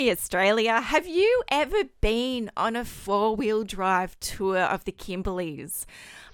[0.00, 0.80] Hey, Australia.
[0.80, 5.84] Have you ever been on a four wheel drive tour of the Kimberleys?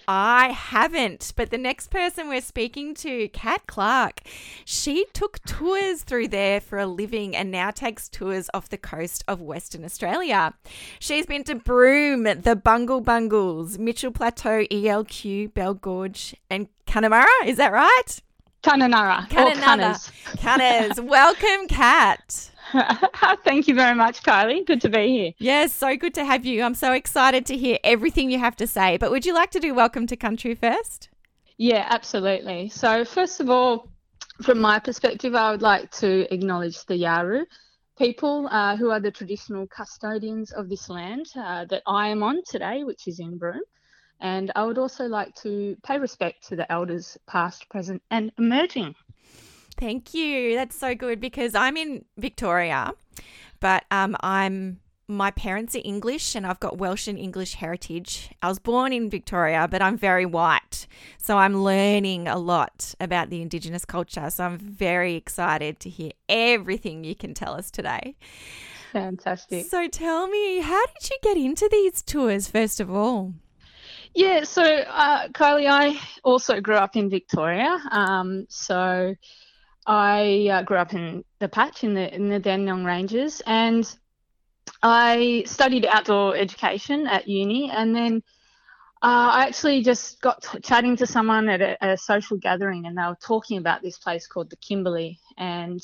[0.07, 4.21] I haven't, but the next person we're speaking to, Kat Clark,
[4.65, 9.25] she took tours through there for a living and now takes tours off the coast
[9.27, 10.55] of Western Australia.
[11.01, 17.27] She's been to Broome, the Bungle Bungles, Mitchell Plateau, ELQ, Bell Gorge, and Connemara.
[17.45, 18.21] Is that right?
[18.63, 19.29] Kununurra.
[19.29, 20.39] Kununurra.
[20.41, 21.01] Cunners.
[21.01, 22.53] Welcome, Kat.
[23.45, 24.67] Thank you very much, Kylie.
[24.67, 25.33] Good to be here.
[25.39, 26.63] Yes, so good to have you.
[26.63, 28.97] I'm so excited to hear everything you have to say.
[28.97, 31.09] But would you like to do Welcome to Country first?
[31.59, 32.69] Yeah, absolutely.
[32.69, 33.89] So, first of all,
[34.43, 37.47] from my perspective, I would like to acknowledge the Yawuru
[37.99, 42.43] people uh, who are the traditional custodians of this land uh, that I am on
[42.47, 43.63] today, which is in Broome.
[44.21, 48.95] And I would also like to pay respect to the elders, past, present, and emerging.
[49.79, 50.55] Thank you.
[50.55, 52.93] That's so good because I'm in Victoria,
[53.61, 58.31] but um, I'm my parents are English and I've got Welsh and English heritage.
[58.43, 60.87] I was born in Victoria, but I'm very white.
[61.19, 64.29] So I'm learning a lot about the Indigenous culture.
[64.31, 68.17] So I'm very excited to hear everything you can tell us today.
[68.93, 69.67] Fantastic.
[69.67, 73.35] So tell me, how did you get into these tours, first of all?
[74.15, 77.79] Yeah, so uh, Kylie, I also grew up in Victoria.
[77.93, 79.15] Um, so
[79.87, 83.89] I uh, grew up in the patch in the in the Dandenong Ranges, and
[84.83, 88.23] I studied outdoor education at uni, and then
[89.03, 92.99] uh, I actually just got t- chatting to someone at a, a, social gathering, and
[92.99, 95.81] they were talking about this place called the Kimberley, and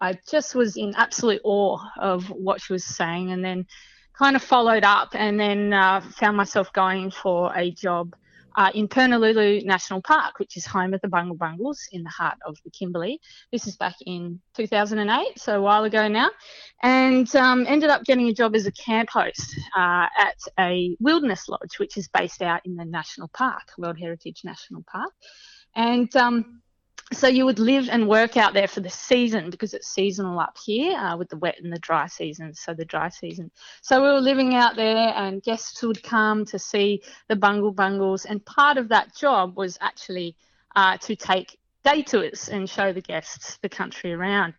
[0.00, 3.66] I just was in absolute awe of what she was saying, and then
[4.12, 8.14] kind of followed up, and then uh, found myself going for a job
[8.56, 12.38] uh, in Purnululu National Park, which is home of the Bungle Bungles in the heart
[12.46, 13.20] of the Kimberley.
[13.52, 16.30] This is back in 2008, so a while ago now,
[16.82, 21.48] and um, ended up getting a job as a camp host uh, at a wilderness
[21.48, 25.12] lodge, which is based out in the national park, World Heritage National Park.
[25.74, 26.62] And um,
[27.12, 30.56] so you would live and work out there for the season because it's seasonal up
[30.64, 32.54] here uh, with the wet and the dry season.
[32.54, 33.50] So the dry season.
[33.82, 38.24] So we were living out there, and guests would come to see the bungle bungles.
[38.24, 40.36] And part of that job was actually
[40.76, 44.54] uh, to take day tours and show the guests the country around.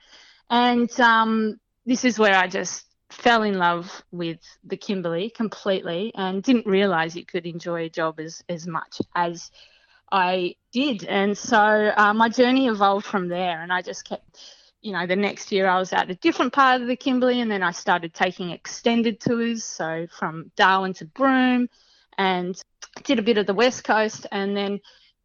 [0.50, 6.44] And um, this is where I just fell in love with the Kimberley completely and
[6.44, 9.52] didn't realize you could enjoy a job as, as much as
[10.12, 11.04] I did.
[11.06, 13.62] And so uh, my journey evolved from there.
[13.62, 14.40] And I just kept,
[14.82, 17.42] you know, the next year I was at a different part of the Kimberley.
[17.42, 19.64] And then I started taking extended tours.
[19.64, 21.70] So from Darwin to Broome
[22.18, 22.62] and
[23.04, 24.28] did a bit of the West Coast.
[24.32, 24.80] And then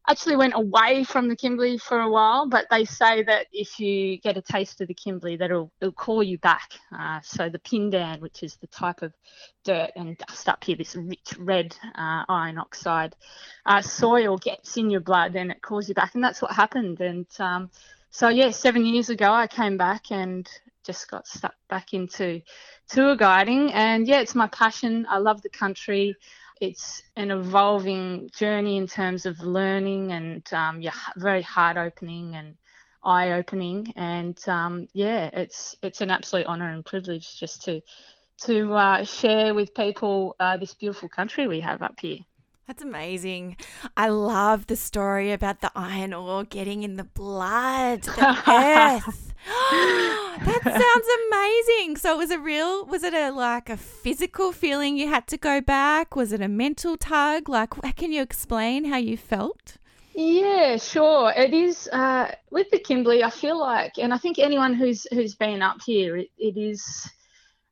[0.08, 4.18] actually went away from the Kimberley for a while, but they say that if you
[4.18, 6.72] get a taste of the Kimberley, that it'll, it'll call you back.
[6.96, 9.12] Uh, so the Pindan, which is the type of
[9.64, 13.16] dirt and dust up here, this rich red uh, iron oxide
[13.66, 16.14] uh, soil gets in your blood and it calls you back.
[16.14, 17.00] And that's what happened.
[17.00, 17.70] And um,
[18.10, 20.48] so, yeah, seven years ago, I came back and
[20.84, 22.42] just got stuck back into
[22.88, 23.72] tour guiding.
[23.72, 25.04] And yeah, it's my passion.
[25.10, 26.14] I love the country
[26.60, 32.56] it's an evolving journey in terms of learning and um, yeah, very heart opening and
[33.04, 33.92] eye opening.
[33.96, 37.80] And um, yeah, it's it's an absolute honour and privilege just to
[38.42, 42.18] to uh, share with people uh, this beautiful country we have up here.
[42.66, 43.58] That's amazing.
[43.96, 49.34] I love the story about the iron ore getting in the blood, the earth.
[50.44, 51.96] that sounds amazing.
[51.96, 55.36] So it was a real was it a like a physical feeling you had to
[55.36, 56.16] go back?
[56.16, 57.48] Was it a mental tug?
[57.48, 59.76] Like can you explain how you felt?
[60.14, 61.32] Yeah, sure.
[61.36, 63.22] It is uh, with the Kimberley.
[63.22, 67.08] I feel like, and I think anyone who's who's been up here, it, it is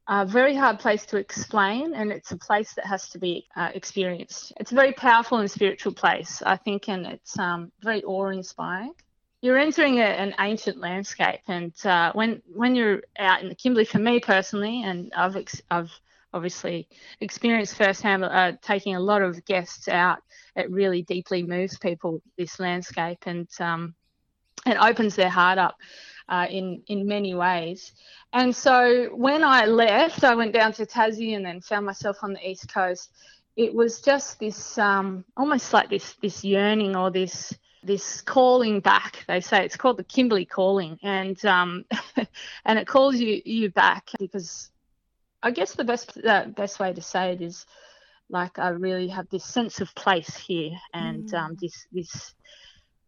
[0.07, 3.71] a very hard place to explain, and it's a place that has to be uh,
[3.75, 4.53] experienced.
[4.59, 8.93] It's a very powerful and spiritual place, I think, and it's um, very awe-inspiring.
[9.45, 13.85] You're entering a, an ancient landscape, and uh, when when you're out in the Kimberley,
[13.85, 15.93] for me personally, and I've ex- I've
[16.33, 16.89] obviously
[17.21, 20.21] experienced firsthand uh, taking a lot of guests out.
[20.57, 23.95] It really deeply moves people this landscape, and um,
[24.65, 25.77] it opens their heart up
[26.31, 27.93] uh, in in many ways.
[28.33, 32.33] And so when I left, I went down to Tassie and then found myself on
[32.33, 33.11] the east coast.
[33.57, 37.53] It was just this um, almost like this this yearning or this
[37.85, 39.25] this calling back.
[39.27, 41.85] They say it's called the Kimberley calling, and um,
[42.65, 44.71] and it calls you you back because
[45.43, 47.67] I guess the best uh, best way to say it is
[48.31, 51.35] like I really have this sense of place here and mm.
[51.35, 52.35] um, this this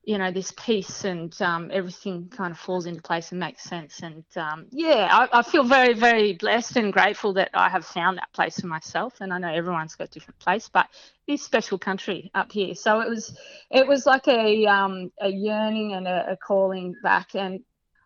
[0.06, 4.00] you know this peace and um, everything kind of falls into place and makes sense.
[4.03, 8.17] And um, yeah I, I, feel very very blessed and grateful that i have found
[8.17, 9.14] that place for myself.
[9.20, 10.87] And i know everyone's got a different place but
[11.26, 12.76] this special country up here.
[12.76, 13.37] So it was
[13.70, 17.35] it was like a um, a yearning and a, a calling back.
[17.35, 17.61] And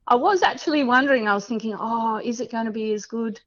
[0.06, 3.38] i was actually wondering i was thinking oh is it going to be as good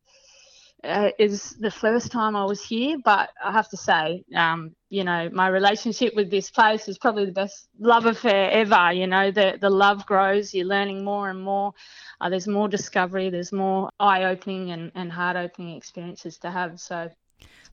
[0.83, 5.03] uh, is the first time I was here, but I have to say, um, you
[5.03, 8.91] know, my relationship with this place is probably the best love affair ever.
[8.91, 10.53] You know, the the love grows.
[10.53, 11.73] You're learning more and more.
[12.19, 13.29] Uh, there's more discovery.
[13.29, 16.79] There's more eye-opening and, and heart-opening experiences to have.
[16.79, 17.09] So,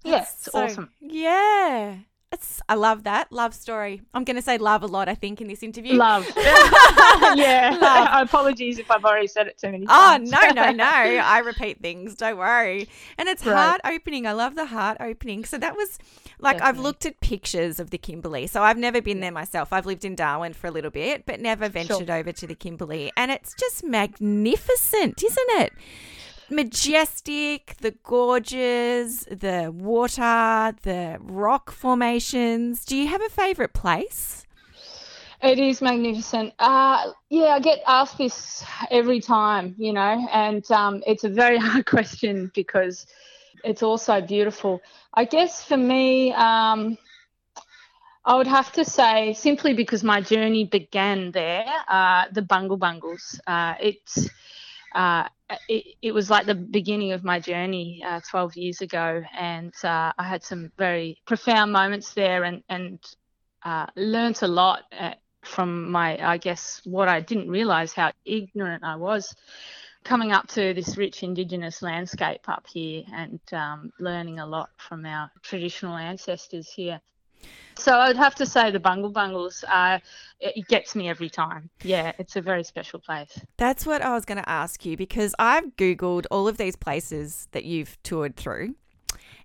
[0.02, 0.90] yeah, it's so, awesome.
[1.00, 1.96] Yeah,
[2.32, 4.02] it's, I love that love story.
[4.14, 5.08] I'm going to say love a lot.
[5.08, 5.94] I think in this interview.
[5.94, 6.30] Love.
[6.36, 7.76] yeah.
[7.80, 8.08] Love.
[8.28, 10.32] Apologies if I've already said it too many oh, times.
[10.32, 10.84] Oh no no no!
[10.84, 12.14] I repeat things.
[12.14, 12.88] Don't worry.
[13.18, 13.56] And it's right.
[13.56, 14.26] heart opening.
[14.26, 15.44] I love the heart opening.
[15.44, 15.98] So that was
[16.38, 16.78] like Definitely.
[16.78, 18.46] I've looked at pictures of the Kimberley.
[18.46, 19.72] So I've never been there myself.
[19.72, 22.16] I've lived in Darwin for a little bit, but never ventured sure.
[22.16, 23.10] over to the Kimberley.
[23.16, 25.72] And it's just magnificent, isn't it?
[26.50, 32.84] Majestic, the gorges, the water, the rock formations.
[32.84, 34.46] Do you have a favorite place?
[35.42, 36.52] It is magnificent.
[36.58, 41.56] Uh, yeah, I get asked this every time, you know, and um, it's a very
[41.66, 43.06] hard question because
[43.64, 44.82] it's also beautiful.
[45.14, 46.98] I guess for me, um,
[48.24, 53.40] I would have to say, simply because my journey began there, uh, the Bungle Bungles.
[53.46, 54.28] Uh, it's
[54.94, 55.28] uh,
[55.68, 60.12] it, it, was like the beginning of my journey uh, 12 years ago, and uh,
[60.18, 62.98] I had some very profound moments there, and and
[63.64, 68.84] uh, learnt a lot uh, from my, I guess, what I didn't realise how ignorant
[68.84, 69.34] I was
[70.04, 75.04] coming up to this rich Indigenous landscape up here, and um, learning a lot from
[75.06, 77.00] our traditional ancestors here.
[77.76, 80.00] So I'd have to say the Bungle Bungles, uh,
[80.38, 81.70] it gets me every time.
[81.82, 83.40] Yeah, it's a very special place.
[83.56, 87.48] That's what I was going to ask you because I've Googled all of these places
[87.52, 88.74] that you've toured through.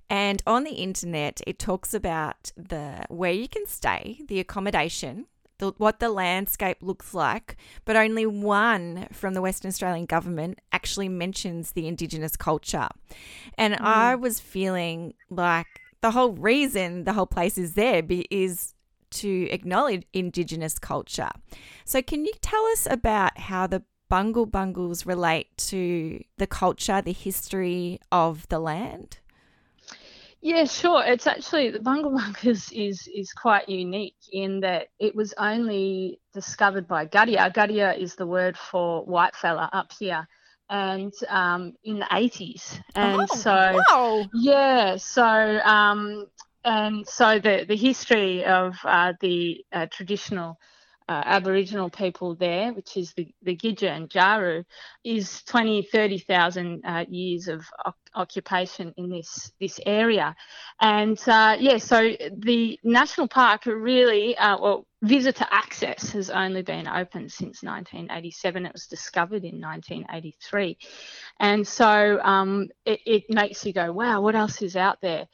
[0.09, 5.25] And on the internet, it talks about the where you can stay, the accommodation,
[5.57, 7.55] the, what the landscape looks like,
[7.85, 12.89] but only one from the Western Australian government actually mentions the Indigenous culture.
[13.57, 13.81] And mm.
[13.81, 15.67] I was feeling like
[16.05, 18.75] the whole reason the whole place is there be, is
[19.09, 21.31] to acknowledge Indigenous culture.
[21.83, 27.11] So, can you tell us about how the Bungle Bungles relate to the culture, the
[27.11, 29.17] history of the land?
[30.41, 31.03] Yeah, sure.
[31.03, 36.87] It's actually the Bungle Bungles is is quite unique in that it was only discovered
[36.87, 37.51] by Gadiya.
[37.51, 40.27] Gadiya is the word for white fella up here
[40.69, 42.79] and um, in the 80s.
[42.95, 44.25] And oh, so, wow.
[44.33, 46.27] yeah, so, um,
[46.63, 50.57] and so the, the history of uh, the uh, traditional
[51.07, 54.65] uh, Aboriginal people there, which is the, the Gidja and Jaru,
[55.03, 57.65] is 20, 30,000 uh, years of
[58.15, 60.35] occupation in this this area.
[60.81, 66.87] And uh, yeah, so the national park really, uh, well, visitor access has only been
[66.87, 68.65] open since 1987.
[68.65, 70.77] It was discovered in 1983,
[71.39, 75.27] and so um, it, it makes you go, wow, what else is out there?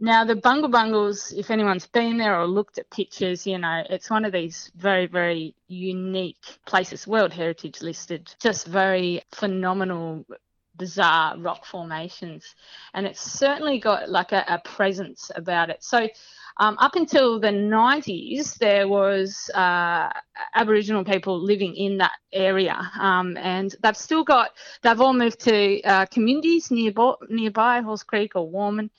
[0.00, 4.08] Now, the Bungle Bungles, if anyone's been there or looked at pictures, you know, it's
[4.08, 10.24] one of these very, very unique places, World Heritage listed, just very phenomenal
[10.76, 12.54] bizarre rock formations,
[12.94, 15.82] and it's certainly got like a, a presence about it.
[15.82, 16.08] So,
[16.60, 20.10] um, up until the 90s, there was uh,
[20.54, 24.50] Aboriginal people living in that area, um, and they've still got.
[24.82, 28.90] They've all moved to uh, communities nearby, nearby Halls Creek or Warmun,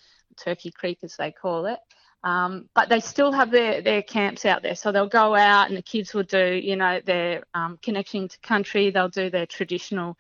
[0.43, 1.79] Turkey Creek as they call it.
[2.21, 4.75] Um, but they still have their, their camps out there.
[4.75, 8.37] So they'll go out and the kids will do, you know, their um, connection to
[8.39, 8.91] country.
[8.91, 10.17] They'll do their traditional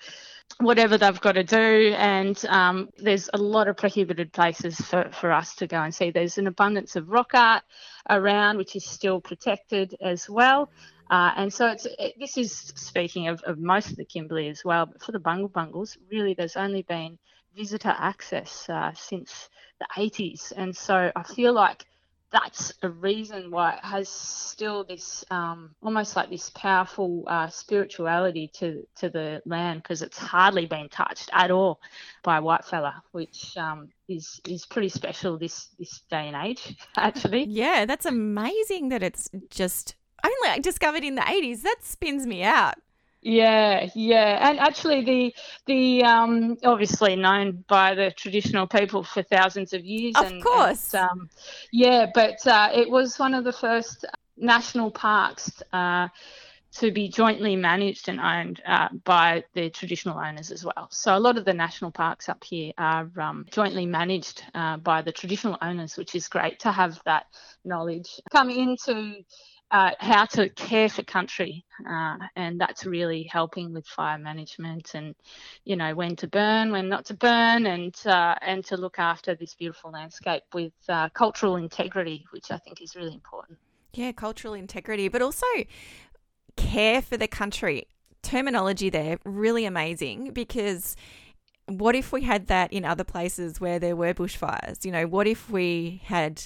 [0.59, 1.93] whatever they've got to do.
[1.97, 6.11] And um, there's a lot of prohibited places for, for us to go and see.
[6.11, 7.63] There's an abundance of rock art
[8.09, 10.69] around, which is still protected as well.
[11.09, 14.63] Uh, and so it's it, this is speaking of, of most of the Kimberley as
[14.63, 14.85] well.
[14.85, 17.17] But for the Bungle Bungles, really, there's only been
[17.55, 19.49] visitor access uh, since
[19.79, 20.53] the 80s.
[20.55, 21.85] And so I feel like
[22.31, 28.49] that's a reason why it has still this um, almost like this powerful uh, spirituality
[28.53, 31.79] to to the land because it's hardly been touched at all
[32.23, 36.75] by a white fella, which um, is is pretty special this this day and age,
[36.97, 37.45] actually.
[37.45, 41.61] Yeah, that's amazing that it's just only discovered in the 80s.
[41.63, 42.75] That spins me out.
[43.21, 45.35] Yeah, yeah, and actually, the
[45.65, 50.15] the um, obviously known by the traditional people for thousands of years.
[50.15, 50.93] Of and, course.
[50.93, 51.29] And, um,
[51.71, 54.05] yeah, but uh, it was one of the first
[54.37, 56.07] national parks uh,
[56.71, 60.87] to be jointly managed and owned uh, by the traditional owners as well.
[60.89, 65.01] So a lot of the national parks up here are um, jointly managed uh, by
[65.01, 67.25] the traditional owners, which is great to have that
[67.65, 69.15] knowledge come into
[69.71, 75.15] uh, how to care for country, uh, and that's really helping with fire management and
[75.63, 79.35] you know when to burn, when not to burn, and uh, and to look after
[79.35, 83.59] this beautiful landscape with uh, cultural integrity, which I think is really important.
[83.93, 85.45] Yeah, cultural integrity, but also
[86.55, 87.87] care for the country.
[88.21, 90.95] Terminology there really amazing because
[91.67, 94.83] what if we had that in other places where there were bushfires?
[94.83, 96.43] You know, what if we had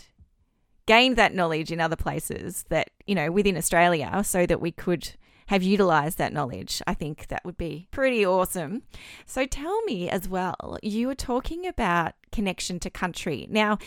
[0.86, 5.16] gained that knowledge in other places that, you know, within Australia so that we could
[5.48, 6.82] have utilized that knowledge.
[6.88, 8.84] I think that would be pretty awesome.
[9.26, 13.48] So tell me as well, you were talking about connection to country.
[13.50, 13.78] Now,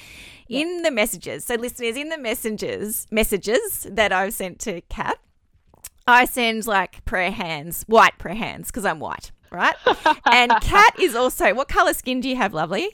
[0.48, 0.60] yeah.
[0.60, 5.18] in the messages, so listeners, in the messengers, messages that I've sent to Kat,
[6.06, 9.74] I send like prayer hands, white prayer hands, because I'm white, right?
[10.30, 12.90] and Kat is also, what color skin do you have, lovely?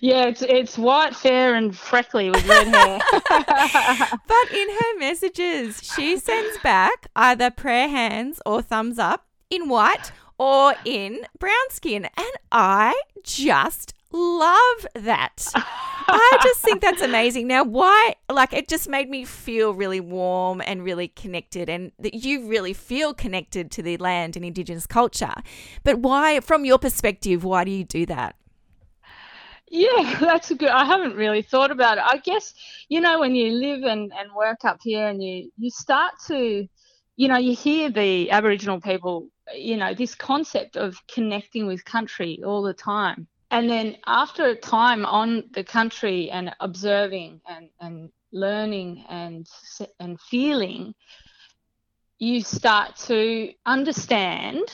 [0.00, 3.00] Yeah, it's it's white, fair, and freckly with red hair.
[4.26, 10.12] but in her messages, she sends back either prayer hands or thumbs up in white
[10.38, 15.46] or in brown skin, and I just love that.
[15.54, 17.46] I just think that's amazing.
[17.46, 18.14] Now, why?
[18.30, 22.72] Like, it just made me feel really warm and really connected, and that you really
[22.72, 25.34] feel connected to the land and Indigenous culture.
[25.84, 28.36] But why, from your perspective, why do you do that?
[29.72, 30.68] Yeah, that's a good.
[30.68, 32.04] I haven't really thought about it.
[32.06, 32.54] I guess
[32.88, 36.68] you know when you live and, and work up here, and you you start to,
[37.16, 42.42] you know, you hear the Aboriginal people, you know, this concept of connecting with country
[42.44, 48.10] all the time, and then after a time on the country and observing and and
[48.30, 49.46] learning and
[49.98, 50.94] and feeling,
[52.18, 54.70] you start to understand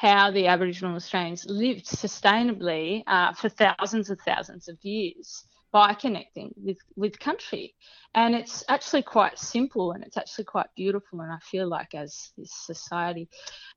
[0.00, 6.54] how the Aboriginal Australians lived sustainably uh, for thousands and thousands of years by connecting
[6.56, 7.74] with, with country.
[8.14, 11.20] And it's actually quite simple and it's actually quite beautiful.
[11.20, 13.28] And I feel like as this society,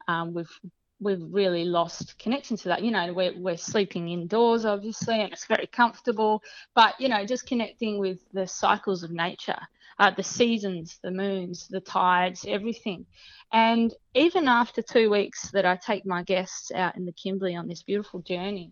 [0.07, 0.59] um, we've
[1.01, 2.83] we've really lost connection to that.
[2.83, 6.41] You know, we're, we're sleeping indoors, obviously, and it's very comfortable.
[6.73, 9.59] But, you know, just connecting with the cycles of nature,
[9.99, 13.05] uh, the seasons, the moons, the tides, everything.
[13.51, 17.67] And even after two weeks that I take my guests out in the Kimberley on
[17.67, 18.71] this beautiful journey,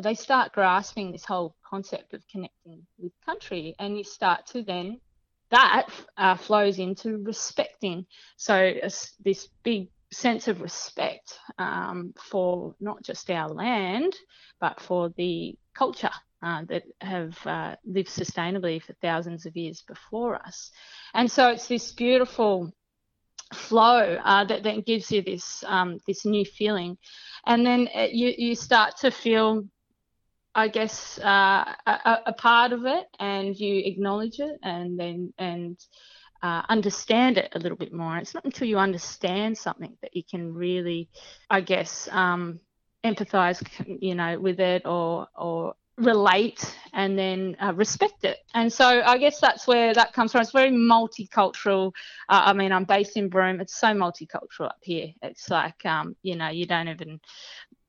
[0.00, 5.00] they start grasping this whole concept of connecting with country, and you start to then
[5.50, 8.06] that uh, flows into respecting.
[8.36, 8.90] So uh,
[9.24, 14.14] this big sense of respect um, for not just our land,
[14.60, 16.10] but for the culture
[16.42, 20.70] uh, that have uh, lived sustainably for thousands of years before us.
[21.14, 22.72] And so it's this beautiful
[23.52, 26.96] flow uh, that then gives you this um, this new feeling,
[27.46, 29.64] and then uh, you you start to feel,
[30.54, 35.78] I guess, uh, a, a, part of it, and you acknowledge it, and then and
[36.42, 38.16] uh, understand it a little bit more.
[38.18, 41.08] It's not until you understand something that you can really,
[41.50, 42.60] I guess, um,
[43.04, 43.62] empathize,
[44.00, 48.38] you know, with it or or relate and then uh, respect it.
[48.54, 50.42] And so I guess that's where that comes from.
[50.42, 51.92] It's very multicultural.
[52.28, 53.60] Uh, I mean, I'm based in Broome.
[53.60, 55.08] It's so multicultural up here.
[55.22, 57.20] It's like, um, you know, you don't even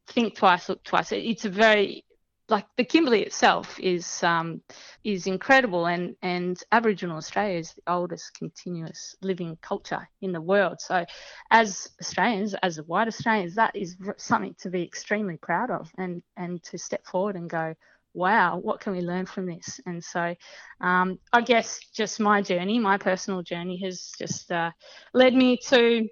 [0.08, 1.12] think twice, look twice.
[1.12, 2.04] It's a very
[2.52, 4.62] like the Kimberley itself is um,
[5.04, 10.82] is incredible, and and Aboriginal Australia is the oldest continuous living culture in the world.
[10.82, 11.06] So,
[11.50, 16.62] as Australians, as white Australians, that is something to be extremely proud of, and and
[16.64, 17.74] to step forward and go,
[18.14, 19.80] wow, what can we learn from this?
[19.86, 20.36] And so,
[20.82, 24.72] um, I guess just my journey, my personal journey, has just uh,
[25.14, 26.08] led me to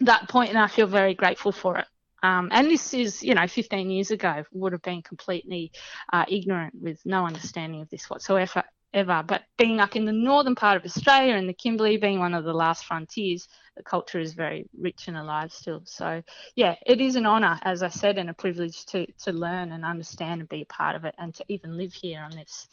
[0.00, 1.86] that point, and I feel very grateful for it.
[2.22, 5.72] Um, and this is, you know, 15 years ago, would have been completely
[6.12, 8.62] uh, ignorant with no understanding of this whatsoever.
[8.94, 9.24] Ever.
[9.26, 12.44] But being up in the northern part of Australia and the Kimberley being one of
[12.44, 15.82] the last frontiers, the culture is very rich and alive still.
[15.86, 16.22] So,
[16.56, 19.84] yeah, it is an honour, as I said, and a privilege to, to learn and
[19.84, 22.68] understand and be a part of it and to even live here on this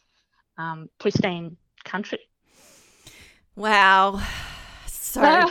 [0.58, 2.20] um, pristine country.
[3.56, 4.22] Wow.
[4.88, 5.22] So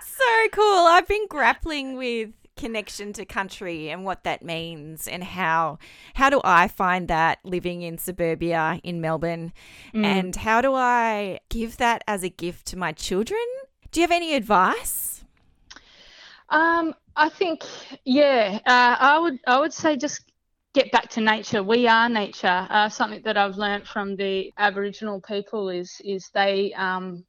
[0.00, 0.86] so cool.
[0.86, 5.78] I've been grappling with connection to country and what that means and how
[6.14, 9.52] how do I find that living in suburbia in Melbourne
[9.94, 10.04] mm.
[10.04, 13.40] and how do I give that as a gift to my children?
[13.90, 15.24] Do you have any advice?
[16.48, 17.64] Um, I think
[18.04, 20.30] yeah, uh, I would I would say just
[20.74, 21.62] get back to nature.
[21.62, 22.66] We are nature.
[22.70, 27.24] Uh, something that I've learned from the Aboriginal people is is they um,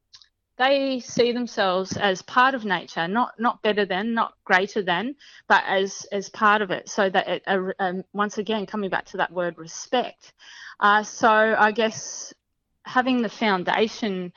[0.64, 5.16] they see themselves as part of nature, not not better than, not greater than,
[5.48, 6.90] but as as part of it.
[6.90, 10.34] So that it, uh, um, once again coming back to that word respect.
[10.80, 12.34] Uh, so I guess
[12.86, 14.34] having the foundation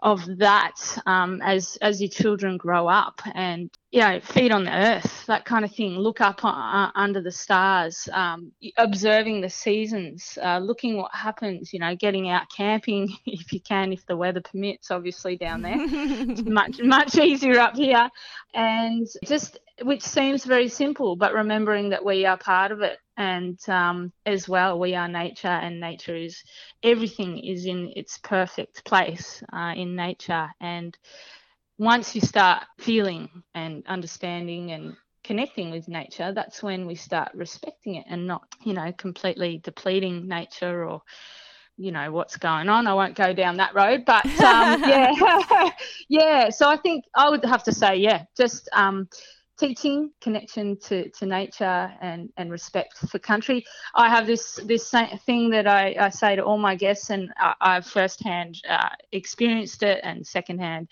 [0.00, 4.74] of that um, as as your children grow up and you know feed on the
[4.74, 5.96] earth that kind of thing.
[5.98, 11.78] Look up uh, under the stars um, observing the seasons uh, looking what happens you
[11.78, 15.76] know getting out camping if you can if the weather permits obviously down there.
[15.78, 18.08] It's much much easier up here.
[18.54, 22.98] And just which seems very simple but remembering that we are part of it.
[23.18, 26.42] And um, as well we are nature and nature is
[26.82, 30.48] everything is in its perfect place uh, in nature.
[30.62, 30.96] And
[31.78, 37.94] once you start feeling and understanding and connecting with nature that's when we start respecting
[37.94, 41.00] it and not you know completely depleting nature or
[41.78, 42.86] you know what's going on.
[42.86, 45.70] I won't go down that road but um, yeah.
[46.08, 46.50] Yeah.
[46.50, 49.08] So i think i would have to say yeah just um,
[49.62, 53.64] teaching connection to, to nature and, and respect for country.
[53.94, 54.92] I have this this
[55.24, 59.82] thing that I, I say to all my guests, and I, I've firsthand uh, experienced
[59.82, 60.88] it and secondhand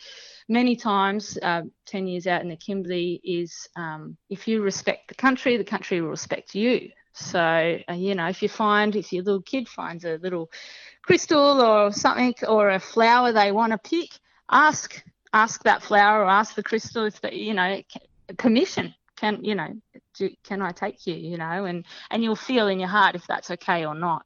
[0.50, 1.38] many times.
[1.40, 5.64] Uh, Ten years out in the Kimberley is um, if you respect the country, the
[5.64, 6.90] country will respect you.
[7.14, 7.40] So
[7.88, 10.50] uh, you know if you find if your little kid finds a little
[11.02, 14.11] crystal or something or a flower they want to pick,
[14.50, 15.02] ask
[15.33, 17.80] ask that flower or ask the crystal if they, you know
[18.37, 19.69] permission can you know
[20.14, 23.26] do, can i take you you know and and you'll feel in your heart if
[23.26, 24.25] that's okay or not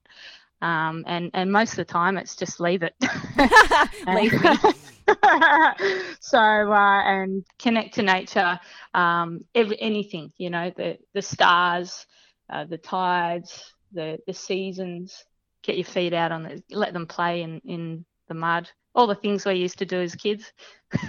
[0.64, 2.94] um, and and most of the time it's just leave it.
[4.06, 4.32] Leave
[6.20, 8.58] so uh, and connect to nature
[8.94, 12.06] um, every, anything you know the the stars
[12.50, 15.24] uh, the tides the the seasons.
[15.62, 19.14] Get your feet out on the let them play in in the mud all the
[19.14, 20.52] things we used to do as kids.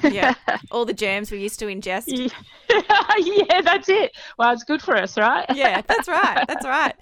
[0.03, 0.33] yeah,
[0.71, 2.07] all the germs we used to ingest.
[2.69, 4.11] yeah, that's it.
[4.39, 5.45] Well, it's good for us, right?
[5.53, 6.43] yeah, that's right.
[6.47, 6.95] That's right.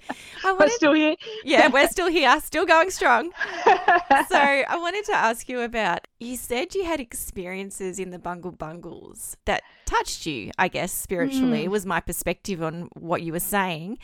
[0.44, 1.16] I wanted, we're still here.
[1.44, 3.32] Yeah, we're still here, still going strong.
[3.64, 6.06] so I wanted to ask you about.
[6.20, 11.66] You said you had experiences in the Bungle Bungles that touched you, I guess, spiritually.
[11.66, 11.68] Mm.
[11.68, 13.98] Was my perspective on what you were saying.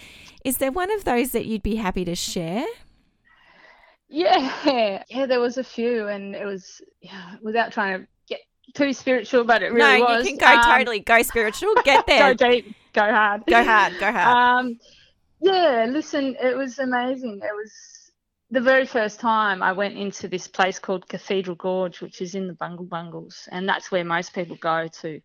[0.45, 2.67] Is there one of those that you'd be happy to share?
[4.11, 8.41] Yeah, yeah, there was a few, and it was yeah, without trying to get
[8.75, 10.25] too spiritual, but it really no, was.
[10.25, 11.75] No, you can go um, totally go spiritual.
[11.85, 14.65] Get there, go deep, go hard, go hard, go hard.
[14.67, 14.79] Um,
[15.41, 17.41] yeah, listen, it was amazing.
[17.41, 18.11] It was
[18.51, 22.49] the very first time I went into this place called Cathedral Gorge, which is in
[22.49, 25.21] the Bungle Bungles, and that's where most people go to.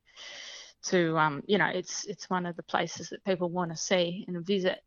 [0.90, 4.26] To um, you know, it's it's one of the places that people want to see
[4.28, 4.78] and visit,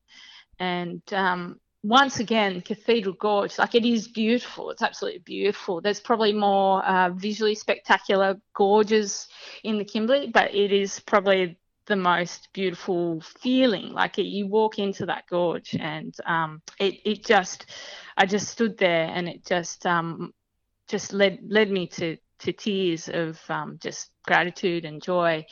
[0.60, 4.70] and um, once again, Cathedral Gorge, like it is beautiful.
[4.70, 5.80] It's absolutely beautiful.
[5.80, 9.28] There's probably more uh, visually spectacular gorges
[9.62, 13.92] in the Kimberley, but it is probably the most beautiful feeling.
[13.92, 17.66] Like it, you walk into that gorge, and um, it it just,
[18.16, 20.34] I just stood there, and it just um,
[20.88, 25.46] just led led me to to tears of um, just gratitude and joy.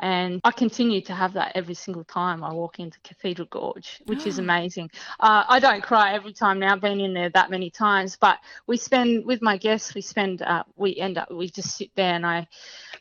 [0.00, 4.26] And I continue to have that every single time I walk into Cathedral Gorge, which
[4.26, 4.90] is amazing.
[5.20, 8.38] Uh, I don't cry every time now, I've been in there that many times, but
[8.66, 12.14] we spend, with my guests, we spend, uh, we end up, we just sit there
[12.14, 12.46] and I,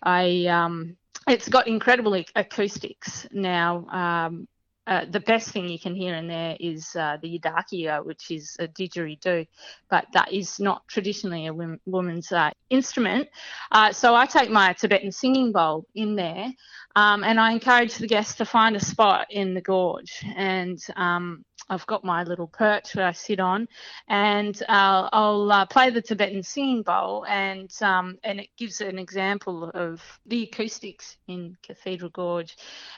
[0.03, 3.85] I, um, it's got incredible acoustics now.
[3.87, 4.47] Um,
[4.87, 8.57] uh, the best thing you can hear in there is uh, the yidaki, which is
[8.59, 9.45] a didgeridoo,
[9.89, 13.29] but that is not traditionally a woman's uh, instrument.
[13.71, 16.51] Uh, so I take my Tibetan singing bowl in there,
[16.95, 21.45] um, and I encourage the guests to find a spot in the gorge and um,
[21.71, 23.65] I've got my little perch where I sit on,
[24.09, 28.99] and uh, I'll uh, play the Tibetan singing bowl, and um, and it gives an
[28.99, 32.57] example of the acoustics in Cathedral Gorge,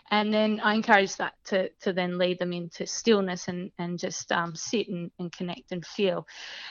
[0.10, 4.32] and then I encourage that to, to then lead them into stillness and and just
[4.32, 6.26] um, sit and, and connect and feel,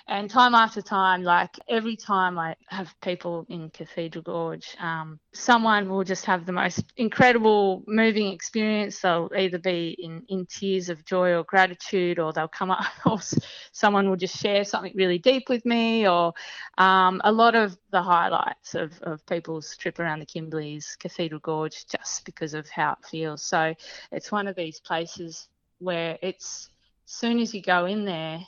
[0.08, 5.88] and time after time, like every time I have people in Cathedral Gorge, um, someone
[5.88, 8.98] will just have the most incredible, moving experience.
[8.98, 13.18] They'll either be in in tears of joy or gratitude or they'll come up or
[13.72, 16.32] someone will just share something really deep with me or
[16.78, 21.86] um, a lot of the highlights of, of people's trip around the Kimberleys Cathedral Gorge
[21.86, 23.42] just because of how it feels.
[23.42, 23.74] So
[24.10, 26.70] it's one of these places where it's
[27.06, 28.40] as soon as you go in there,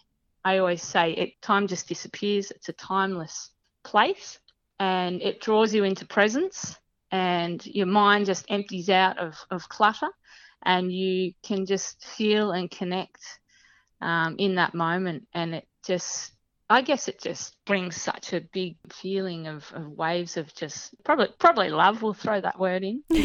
[0.44, 2.50] I always say it time just disappears.
[2.50, 3.50] It's a timeless
[3.82, 4.38] place
[4.78, 6.76] and it draws you into presence
[7.10, 10.08] and your mind just empties out of, of clutter
[10.64, 13.20] and you can just feel and connect
[14.00, 16.32] um, in that moment, and it just
[16.70, 21.28] I guess it just brings such a big feeling of, of waves of just probably
[21.38, 22.02] probably love.
[22.02, 23.02] We'll throw that word in.
[23.10, 23.22] so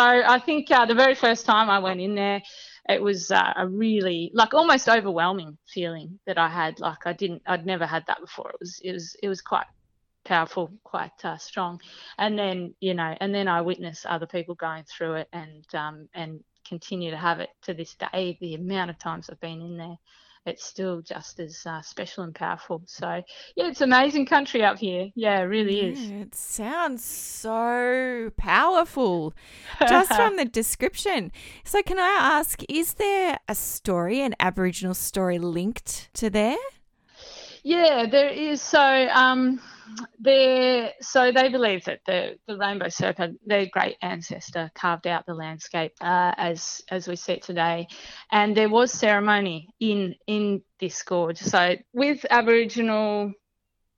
[0.00, 2.42] I think uh, the very first time I went in there,
[2.88, 6.80] it was uh, a really like almost overwhelming feeling that I had.
[6.80, 8.50] Like I didn't, I'd never had that before.
[8.50, 9.66] It was, it was, it was quite
[10.32, 11.80] powerful, quite uh, strong.
[12.18, 16.08] And then you know, and then I witness other people going through it and um,
[16.14, 18.38] and continue to have it to this day.
[18.40, 19.98] The amount of times I've been in there
[20.44, 22.82] it's still just as uh, special and powerful.
[22.86, 23.22] So,
[23.54, 25.10] yeah, it's amazing country up here.
[25.14, 26.10] Yeah, it really yeah, is.
[26.10, 29.34] It sounds so powerful
[29.88, 31.30] just from the description.
[31.64, 36.56] So, can I ask, is there a story, an Aboriginal story linked to there?
[37.62, 38.60] Yeah, there is.
[38.60, 39.60] So, um,
[40.18, 45.34] they so they believe that the, the rainbow serpent, their great ancestor, carved out the
[45.34, 47.86] landscape uh, as as we see it today,
[48.30, 51.38] and there was ceremony in in this gorge.
[51.38, 53.32] So with Aboriginal,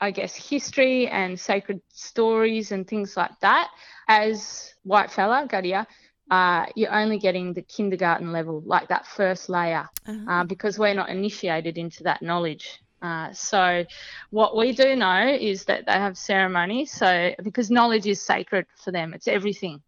[0.01, 3.71] I guess history and sacred stories and things like that,
[4.09, 5.87] as whitefella Gadiya.
[6.31, 10.33] Uh, you're only getting the kindergarten level, like that first layer, uh-huh.
[10.33, 12.81] uh, because we're not initiated into that knowledge.
[13.05, 13.85] Uh, so,
[14.31, 16.87] what we do know is that they have ceremony.
[16.87, 19.83] So, because knowledge is sacred for them, it's everything.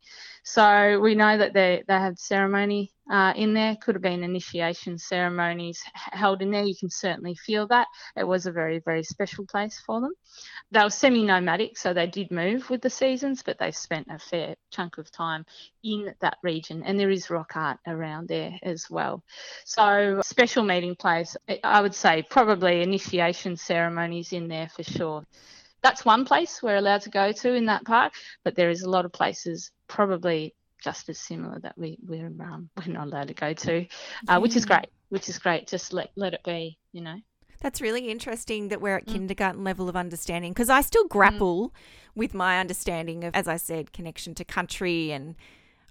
[0.48, 3.74] So we know that they they have ceremony uh, in there.
[3.74, 6.62] Could have been initiation ceremonies held in there.
[6.62, 10.12] You can certainly feel that it was a very very special place for them.
[10.70, 14.54] They were semi-nomadic, so they did move with the seasons, but they spent a fair
[14.70, 15.44] chunk of time
[15.82, 16.85] in that region.
[16.85, 19.24] And there is rock art around there as well.
[19.64, 21.37] So special meeting place.
[21.64, 25.24] I would say probably initiation ceremonies in there for sure
[25.87, 28.90] that's one place we're allowed to go to in that park, but there is a
[28.90, 33.35] lot of places probably just as similar that we we're um, we're not allowed to
[33.35, 33.85] go to, uh,
[34.29, 34.38] yeah.
[34.38, 34.88] which is great.
[35.11, 35.68] Which is great.
[35.68, 37.18] Just let let it be, you know.
[37.61, 39.12] That's really interesting that we're at mm.
[39.12, 41.72] kindergarten level of understanding because I still grapple mm.
[42.16, 45.37] with my understanding of, as I said, connection to country, and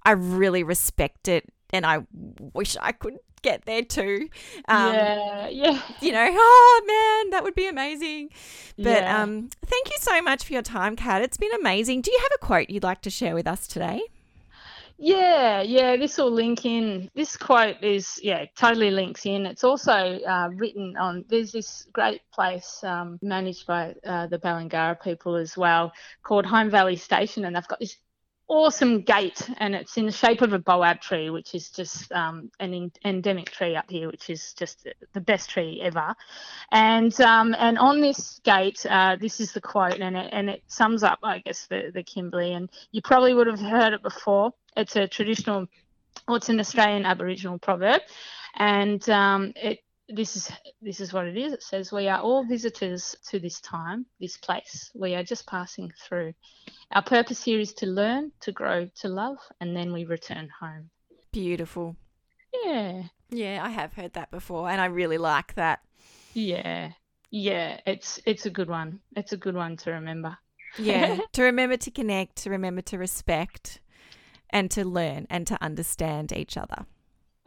[0.03, 2.05] I really respect it, and I
[2.53, 4.29] wish I could get there too.
[4.67, 5.81] Um, yeah, yeah.
[6.01, 8.29] You know, oh man, that would be amazing.
[8.77, 9.21] But yeah.
[9.21, 11.21] um, thank you so much for your time, Kat.
[11.21, 12.01] It's been amazing.
[12.01, 14.01] Do you have a quote you'd like to share with us today?
[14.97, 17.11] Yeah, yeah, this will link in.
[17.15, 19.45] This quote is, yeah, totally links in.
[19.45, 25.01] It's also uh, written on, there's this great place um, managed by uh, the Balanggarra
[25.01, 25.91] people as well
[26.23, 27.97] called Home Valley Station, and they've got this
[28.47, 32.51] awesome gate and it's in the shape of a boab tree which is just um,
[32.59, 36.15] an in- endemic tree up here which is just the best tree ever.
[36.71, 40.63] And um, and on this gate uh, this is the quote and it, and it
[40.67, 44.51] sums up i guess the, the kimberley and you probably would have heard it before.
[44.77, 45.67] It's a traditional
[46.27, 48.01] well it's an australian aboriginal proverb
[48.55, 51.53] and um, it this is this is what it is.
[51.53, 54.91] It says we are all visitors to this time, this place.
[54.93, 56.33] We are just passing through.
[56.91, 60.89] Our purpose here is to learn, to grow, to love, and then we return home.
[61.31, 61.95] Beautiful.
[62.63, 63.03] Yeah.
[63.29, 65.79] Yeah, I have heard that before and I really like that.
[66.33, 66.91] Yeah.
[67.31, 68.99] Yeah, it's it's a good one.
[69.15, 70.37] It's a good one to remember.
[70.77, 73.81] Yeah, to remember to connect, to remember to respect
[74.49, 76.85] and to learn and to understand each other.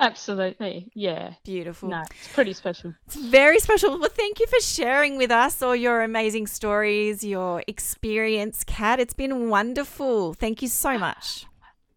[0.01, 0.91] Absolutely.
[0.95, 1.35] Yeah.
[1.45, 1.89] Beautiful.
[1.89, 2.95] No, it's pretty special.
[3.07, 3.99] It's very special.
[3.99, 9.01] Well, thank you for sharing with us all your amazing stories, your experience, Kat.
[9.01, 10.35] It's been wonderful.
[10.35, 11.47] Thank you so much.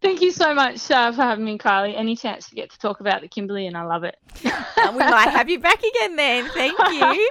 [0.01, 1.95] Thank you so much uh, for having me, Kylie.
[1.95, 4.15] Any chance to get to talk about the Kimberley, and I love it.
[4.43, 4.49] we
[4.97, 6.49] might have you back again then.
[6.49, 7.29] Thank you.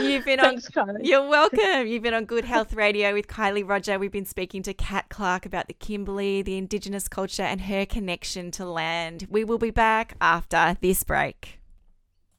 [0.08, 0.88] You've been Thanks, on.
[0.88, 1.00] Kylie.
[1.02, 1.86] You're welcome.
[1.86, 3.98] You've been on Good Health Radio with Kylie Roger.
[3.98, 8.50] We've been speaking to Kat Clark about the Kimberley, the Indigenous culture, and her connection
[8.52, 9.26] to land.
[9.28, 11.60] We will be back after this break.